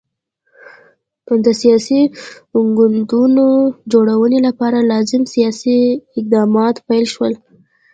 د 1.45 1.47
سیاسي 1.61 2.01
ګوندونو 2.77 3.45
جوړونې 3.91 4.39
لپاره 4.47 4.77
لازم 4.91 5.21
سیاسي 5.33 5.77
اقدامات 6.17 6.75
پیل 6.87 7.05
شول. 7.13 7.33